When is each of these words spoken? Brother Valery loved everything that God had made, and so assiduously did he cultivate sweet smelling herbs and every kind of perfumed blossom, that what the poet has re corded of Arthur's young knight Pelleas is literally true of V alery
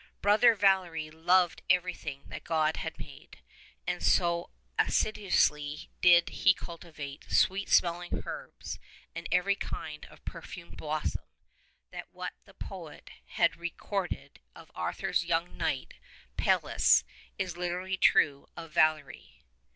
Brother 0.19 0.55
Valery 0.55 1.11
loved 1.11 1.61
everything 1.69 2.23
that 2.29 2.43
God 2.43 2.77
had 2.77 2.97
made, 2.97 3.37
and 3.85 4.01
so 4.01 4.49
assiduously 4.79 5.91
did 6.01 6.29
he 6.29 6.55
cultivate 6.55 7.29
sweet 7.31 7.69
smelling 7.69 8.23
herbs 8.25 8.79
and 9.13 9.27
every 9.31 9.53
kind 9.55 10.05
of 10.05 10.25
perfumed 10.25 10.75
blossom, 10.77 11.25
that 11.91 12.11
what 12.11 12.33
the 12.45 12.55
poet 12.55 13.11
has 13.27 13.55
re 13.55 13.69
corded 13.69 14.39
of 14.55 14.71
Arthur's 14.73 15.23
young 15.25 15.55
knight 15.55 15.93
Pelleas 16.35 17.03
is 17.37 17.55
literally 17.55 17.95
true 17.97 18.47
of 18.57 18.71
V 18.71 18.79
alery 18.79 19.41